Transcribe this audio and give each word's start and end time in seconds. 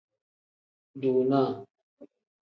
Dunaa. 1.01 1.49